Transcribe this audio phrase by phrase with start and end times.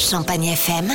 [0.00, 0.90] Champagne FM,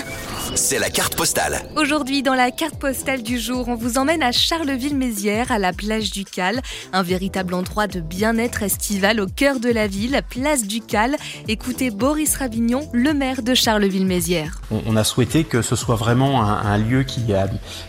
[0.54, 1.62] c'est la carte postale.
[1.76, 6.12] Aujourd'hui, dans la carte postale du jour, on vous emmène à Charleville-Mézières, à la plage
[6.12, 6.62] du Cal,
[6.94, 11.16] un véritable endroit de bien-être estival au cœur de la ville, place du Cal.
[11.48, 14.62] Écoutez Boris Ravignon, le maire de Charleville-Mézières.
[14.72, 17.22] On, a souhaité que ce soit vraiment un, lieu qui,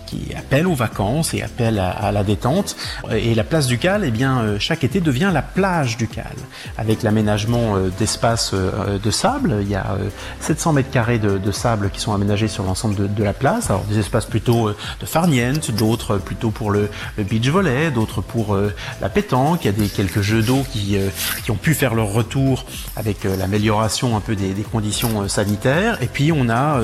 [0.07, 2.77] qui, appelle aux vacances et appelle à, la détente.
[3.11, 6.35] Et la place du Cal, eh bien, euh, chaque été devient la plage du Cal,
[6.79, 9.59] avec l'aménagement euh, d'espaces euh, de sable.
[9.63, 9.97] Il y a
[10.41, 13.71] 700 mètres carrés de, sable qui sont aménagés sur l'ensemble de, la place.
[13.71, 16.89] Alors des espaces plutôt euh, de farniente, d'autres plutôt pour le,
[17.19, 19.65] beach volley, d'autres pour euh, la pétanque.
[19.65, 21.09] Il y a des quelques jeux d'eau qui, euh,
[21.49, 22.65] ont pu faire leur retour
[22.97, 26.03] avec l'amélioration un peu des, conditions sanitaires.
[26.03, 26.81] Et puis on a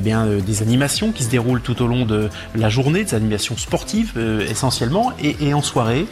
[0.00, 4.18] bien des animations qui se déroulent tout au long de la journée, des animations sportives
[4.48, 6.06] essentiellement, et en soirée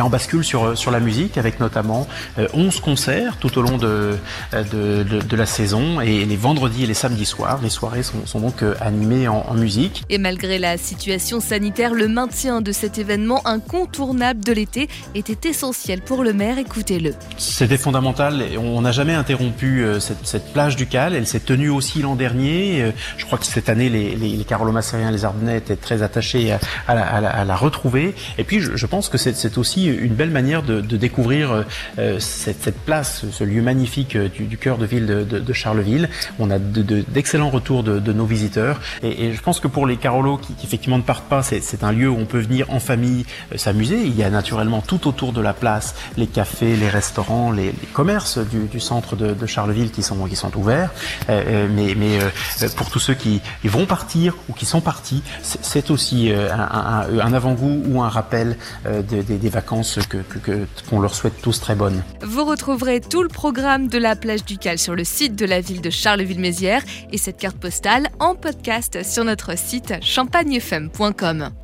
[0.00, 2.06] on bascule sur, sur la musique avec notamment
[2.54, 4.16] 11 euh, concerts tout au long de,
[4.52, 8.40] de, de, la saison et les vendredis et les samedis soirs, les soirées sont, sont
[8.40, 10.02] donc euh, animées en, en, musique.
[10.08, 16.00] Et malgré la situation sanitaire, le maintien de cet événement incontournable de l'été était essentiel
[16.00, 16.58] pour le maire.
[16.58, 17.14] Écoutez-le.
[17.36, 18.44] C'était fondamental.
[18.58, 21.14] On n'a jamais interrompu euh, cette, cette, plage du Cal.
[21.14, 22.92] Elle s'est tenue aussi l'an dernier.
[23.16, 26.60] Je crois que cette année, les, les, les Carolo-Massériens, les Ardennais étaient très attachés à,
[26.88, 28.14] à, la, à, la, retrouver.
[28.38, 31.64] Et puis, je, je pense que c'est aussi une belle manière de, découvrir
[31.98, 36.08] euh, cette, place, ce lieu magnifique euh, du, cœur de ville de, Charleville.
[36.38, 40.54] On a d'excellents retours de, nos visiteurs et, je pense que pour les Carolos qui,
[40.62, 44.02] effectivement ne partent pas, c'est un lieu où on peut venir en famille euh, s'amuser.
[44.04, 48.38] Il y a naturellement tout autour de la place les cafés, les restaurants, les, commerces
[48.38, 50.18] du, centre de, Charleville qui sont,
[50.56, 50.90] ouverts.
[51.28, 52.18] mais, mais
[52.76, 58.02] pour tous ceux qui vont partir ou qui sont partis, c'est aussi un, avant-goût ou
[58.02, 59.61] un rappel des vacances
[61.00, 62.02] leur souhaite tous très bonnes.
[62.22, 65.60] Vous retrouverez tout le programme de la plage du Cal sur le site de la
[65.60, 71.61] ville de Charleville-Mézières et cette carte postale en podcast sur notre site champagnefm.com.